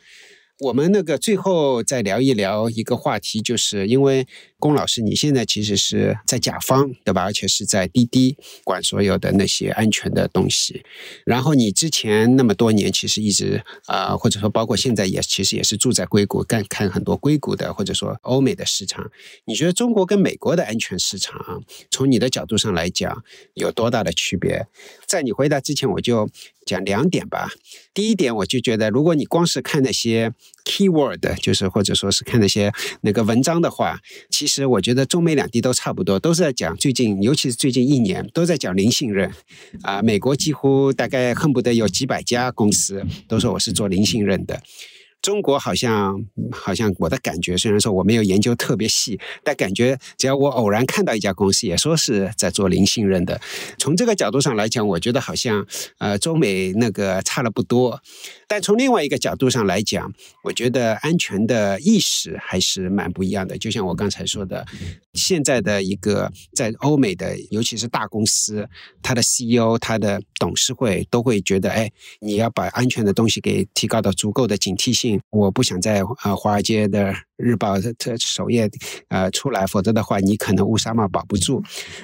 [0.60, 7.24] 我们那个最后再聊一聊一个话题，就是因为龚老师你现在其实是在甲方对吧？
[7.24, 8.36] 而且是在滴滴
[8.66, 10.84] 管所有的那些安全的东西。
[11.26, 19.10] 然后你之前那么多年其实一直啊，或者说包括现在也其实也是住在硅谷，干看很多硅谷的或者说欧美的市场。
[19.46, 24.68] 你觉得中国跟美国的安全市场，从你的角度上来讲有多大的区别？
[25.08, 26.30] 在你回答之前，我就
[26.70, 27.50] 讲两点吧。
[27.94, 30.32] 第一点，我就觉得如果你光是看那些。
[30.66, 33.98] keyword 就是或者说是看那些那个文章的话，
[34.30, 39.32] 其实我觉得中美两地都差不多，都是在讲最近，尤其是最近一年都在讲零信任
[39.82, 40.00] 啊。
[40.04, 44.62] 美国几乎大概恨不得有几百家公司都说我是做零信任的。
[45.22, 53.40] 中国好像好像我的感觉，虽然说我没有研究特别细，但感觉只要我偶然看到一家公司也说是在做零信任的，
[53.78, 55.66] 从这个角度上来讲，我觉得好像
[55.98, 58.02] 呃中美那个差了不多。
[58.48, 60.12] 但从另外一个角度上来讲，
[60.44, 63.58] 我觉得安全的意识还是蛮不一样的。
[63.58, 64.66] 就像我刚才说的，
[65.14, 68.68] 现在的一个在欧美的，尤其是大公司，
[69.04, 71.92] 它的 CEO、它的董事会都会觉得，哎，
[72.22, 75.09] 你要把安全的东西给提高到足够的警惕性。
[75.30, 77.29] 我不想在呃华尔街的。
[77.40, 78.70] 日报的首页，
[79.08, 81.64] 呃，出来，否则的话，你可能乌纱帽保不住。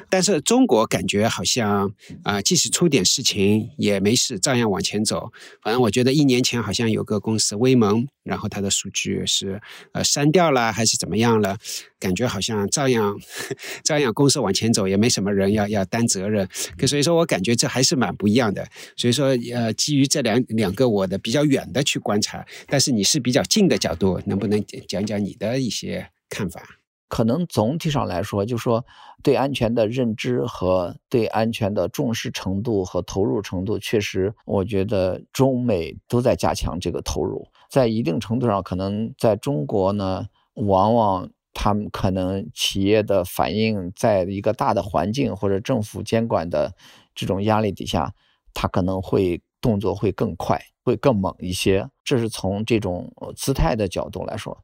[0.09, 1.91] 但是中国感觉好像，
[2.23, 5.31] 啊，即使出点事情也没事，照样往前走。
[5.61, 9.61] 反正我觉得一年前好像有个公司威盟，然后它的数据是
[9.91, 11.57] 呃删掉了还是怎么样了，
[11.99, 13.19] 感觉好像照样
[13.83, 16.47] 照样公司往前走，也没什么人要要担责任。
[16.77, 18.65] 可所以说我感觉这还是蛮不一样的。
[18.95, 25.24] 所以说，呃，基于这两两个我的比较远的去观察，但是你是比较近的角度，能不能讲讲？
[25.25, 26.61] 你的一些看法，
[27.07, 28.85] 可能总体上来说，就说
[29.23, 37.47] 对安全的认知和对安全的重视程度和投入程度，确实，我觉得中美都在加强这个投入。
[37.69, 46.73] 在一定程度上，可能在中国呢，往往他们可能企业的反应，在一个大的环境或者政府监管的
[47.13, 48.13] 这种压力底下，
[48.53, 51.87] 他可能会动作会更快，会更猛一些。
[52.03, 54.57] 这是从这种姿态的角度来说。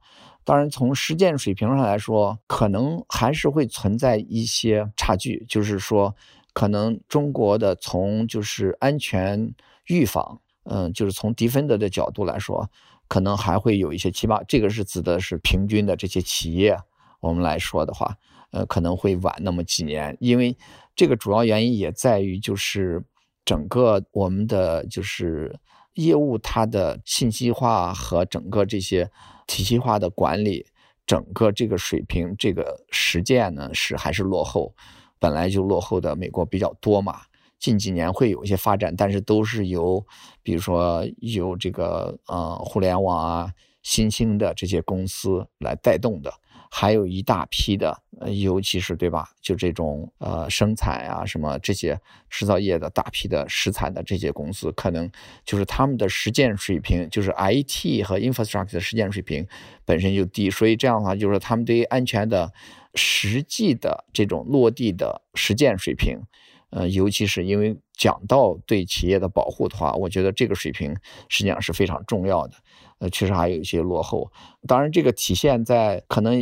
[0.43, 5.45] 当然，从实践水平上来说，可能还是会存在一些差距。
[5.47, 6.15] 就是说，
[6.51, 9.53] 可能中国的从就是安全
[9.85, 12.67] 预防，嗯，就是从 Defender 的角度来说，
[13.07, 16.75] 可能还会有一些起码这个是指的是平均的这些企业，
[17.19, 18.17] 我们来说的话，
[18.49, 20.17] 呃，可能会晚那么几年。
[20.19, 20.57] 因为
[20.95, 23.05] 这个主要原因也在于，就是
[23.45, 25.59] 整个我们的就是
[25.93, 29.11] 业务它的信息化和整个这些。
[29.51, 30.65] 体系化的管理，
[31.05, 34.73] 整个这个水平，这个实践呢是还是落后，
[35.19, 37.19] 本来就落后的美国比较多嘛。
[37.59, 40.01] 近几年会有一些发展，但是都是由，
[40.41, 43.51] 比如说由这个呃互联网啊
[43.83, 46.33] 新兴的这些公司来带动的，
[46.73, 49.29] 还有一大批的，呃，尤其是对吧？
[49.41, 51.99] 就这种呃生产啊什么这些
[52.29, 55.11] 制造业的大批的实产的这些公司，可能
[55.43, 59.45] 就是他们的实践水平，就是 IT 和 infrastructure 的实践水平
[59.83, 62.49] 本身就低，所以这样的话，就是他们对于安全的
[62.95, 66.21] 实际的这种落地的实践水平，
[66.69, 70.95] 呃，尤其是因为讲到对企业的保护的话，我觉得这个水平
[71.27, 72.53] 实际上是非常重要的。
[73.01, 74.31] 呃，确实还有一些落后。
[74.67, 76.39] 当然，这个体现在可能，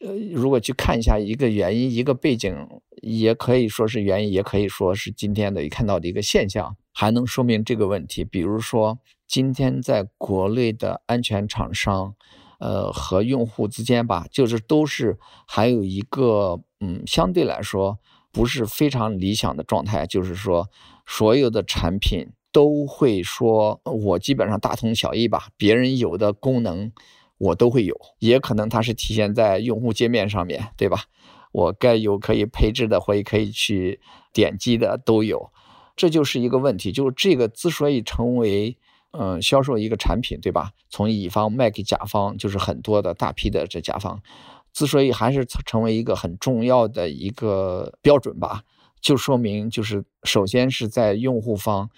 [0.00, 2.54] 呃，如果去看一下一个原因、一个背景，
[3.00, 8.24] 也可以说是原因，也可以说是今天的看到的一个现象，还能说明这个问题。
[8.26, 12.14] 比如说，今天在国内的安全厂商，
[12.60, 17.98] 呃，和用户之间吧，就是都是还有一个，嗯，相对来说
[18.30, 20.68] 不是非常理想的状态，就是说
[21.06, 22.26] 所有的产品。
[22.52, 25.48] 都会说，我基本上大同小异吧。
[25.56, 26.92] 别人有的功能，
[27.38, 31.04] 我都会有，也可能它是体现在用户界面上面对吧？
[31.50, 34.00] 我该有可以配置的，或者可以去
[34.32, 35.50] 点击的都有，
[35.96, 36.92] 这就是一个问题。
[36.92, 38.76] 就是这个之所以成为，
[39.10, 40.72] 嗯，销售一个产品，对吧？
[40.88, 44.22] 从乙方卖给甲方，就是很多的大批的这甲方，
[44.72, 48.62] 之所以还是成为一个很重要的一个标准吧，
[49.00, 51.90] 就说明就是首先是在用户方。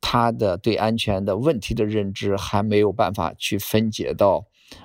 [0.00, 4.44] 他的对安全的问题的认知还没有办法去分解到，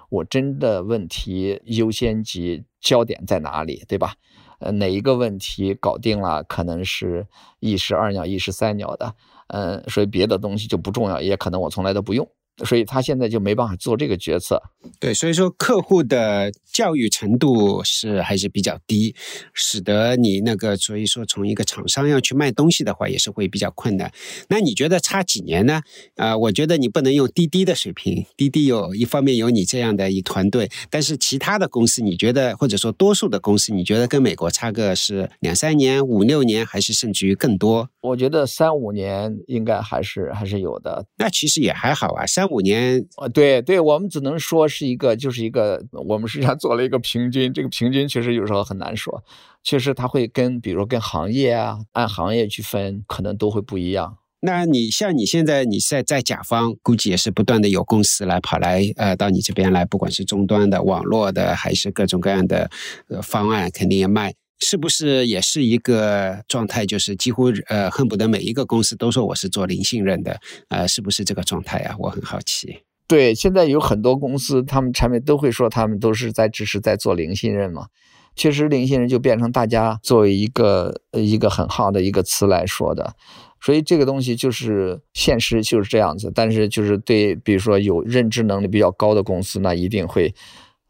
[0.09, 4.15] 我真的问题优先级焦点在哪里，对吧？
[4.59, 7.27] 呃，哪一个问题搞定了，可能是
[7.59, 9.13] 一石二鸟、一石三鸟的，
[9.47, 12.27] 嗯，所以别的东西就不重要，也可能我从来都不用。
[12.63, 14.61] 所以他现在就没办法做这个决策。
[14.99, 19.13] 对，所以说客户的教育程度是还是比较低，
[19.53, 24.11] 使得你那个，所以说从一个厂商要去卖东西的话，也是会比较困难。
[24.47, 25.81] 那你觉得差几年呢？
[26.15, 37.89] 啊，我觉得你不能用滴滴的水平，滴滴有一方面有你这样的一团队，但是其他的公司，你觉得或者说多数的公司，你觉得跟美国差个是两三年、五六年，还是甚至于更多？
[38.01, 41.05] 我觉得三五年应该还是还是有的。
[41.17, 42.44] 那其实也还好啊，三。
[42.47, 49.23] 五年，啊，对对，我们只能说是一个，就是一个，我们实际上做了一个平均，这个平均其实有时候很难说，
[49.63, 54.17] 确实它会跟，比如跟行业啊，按行业去分，可能都会不一样。
[54.41, 62.69] 那你像你现在你在在甲方，估计也是不断的有公司来跑来，呃，到你这边来，不管是终端的、网络的，还是各种各样的
[63.07, 64.35] 呃方案，肯定也卖。
[64.59, 66.85] 是不是也是一个状态？
[66.85, 70.39] 就是几乎呃，恨不得每一个公司都说我是做零信任的，
[70.69, 71.95] 呃，是不是这个状态啊？
[71.99, 72.79] 我很好奇。
[73.07, 77.87] 对，现在有很多公司，他们产品都会说他们都是在只是在做零信任嘛。
[78.35, 83.13] 确实，零信任就变成大家作为一个一个很好的一个词来说的。
[83.61, 86.31] 所以这个东西就是现实就是这样子。
[86.33, 90.33] 但是就是对，比如说有认知能力比较高的公司，那一定会。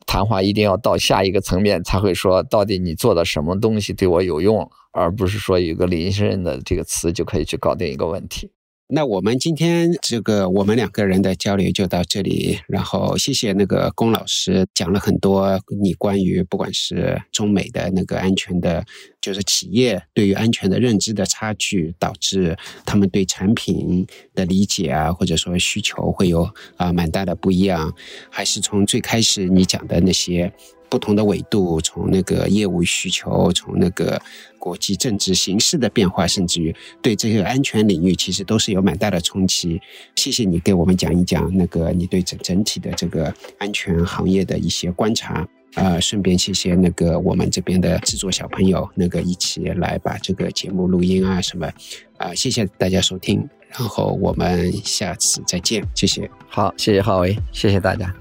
[0.06, 8.52] 谈话一定要到下一个层面才会说，到底你做的什么东西对我有用，而不是说有个临身的这个词就可以去搞定一个问题。
[8.88, 18.86] 那我们今天这个我们两个人的交流就到这里，然后谢谢那个龚老师讲了很多你关于不管是中美的那个安全的，
[19.26, 22.56] 就是企业对于安全的认知的差距，导致
[22.86, 24.06] 他们对产品
[24.36, 26.48] 的理解啊，或者说需求会有
[26.78, 27.92] 啊蛮大的不一样，
[28.30, 30.54] 还是从最开始你讲的那些。
[30.88, 34.22] 不同的纬度，从那个业务需求，从那个
[34.60, 39.82] 国际政治形势的变化，甚至于对这个安全领域，其实都是有蛮大的冲击。
[40.16, 45.46] 谢谢你给我们讲一讲那个你对整整体的这个安全行业的一些观察。
[45.76, 51.70] 啊，顺便谢谢那个我们这边的制作小朋友，那个一起来把这个节目录音啊什么。
[52.18, 56.30] 啊，谢谢大家收听，然后我们下次再见，谢谢。
[56.48, 58.14] 好，谢谢浩伟，谢谢大家。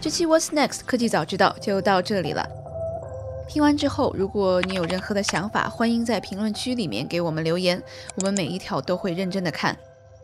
[0.00, 2.48] 这期 What's Next 科技早知道就到这里了。
[3.46, 7.82] 听完之后，如果你有任何的想法，欢迎在评论区里面给我们留言，
[8.16, 9.76] 我们每一条都会认真的看。